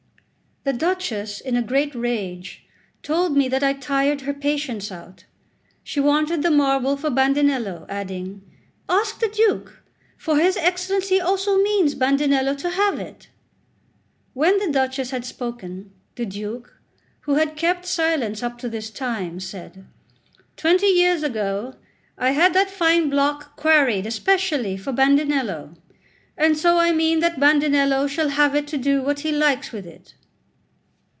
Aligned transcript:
The 0.63 0.73
Duchess, 0.73 1.39
in 1.39 1.55
a 1.55 1.63
great 1.63 1.95
rage, 1.95 2.65
told 3.01 3.35
me 3.35 3.47
that 3.47 3.63
I 3.63 3.73
tired 3.73 4.21
her 4.21 4.31
patience 4.33 4.91
out; 4.91 5.25
she 5.83 5.99
wanted 5.99 6.43
the 6.43 6.51
marble 6.51 6.95
for 6.97 7.09
Bandinello, 7.09 7.87
adding: 7.89 8.43
"Ask 8.87 9.19
the 9.19 9.27
Duke; 9.27 9.81
for 10.17 10.37
his 10.37 10.57
Excellency 10.57 11.19
also 11.19 11.57
means 11.57 11.95
Bandinello 11.95 12.53
to 12.59 12.69
have 12.69 12.99
it." 12.99 13.29
When 14.35 14.59
the 14.59 14.71
Duchess 14.71 15.09
had 15.09 15.25
spoken, 15.25 15.91
the 16.13 16.27
Duke, 16.27 16.79
who 17.21 17.33
had 17.37 17.57
kept 17.57 17.87
silence 17.87 18.43
up 18.43 18.59
to 18.59 18.69
this 18.69 18.91
time, 18.91 19.39
said: 19.39 19.83
"Twenty 20.57 20.89
years 20.89 21.23
ago 21.23 21.73
I 22.19 22.33
had 22.33 22.53
that 22.53 22.69
fine 22.69 23.09
block 23.09 23.55
quarried 23.55 24.05
especially 24.05 24.77
for 24.77 24.91
Bandinello, 24.93 25.75
and 26.37 26.55
so 26.55 26.77
I 26.77 26.91
mean 26.91 27.19
that 27.21 27.39
Bandinello 27.39 28.05
shall 28.05 28.29
have 28.29 28.53
it 28.53 28.67
to 28.67 28.77
do 28.77 29.01
what 29.01 29.21
he 29.21 29.31
likes 29.31 29.71
with 29.71 29.87
it." 29.87 30.13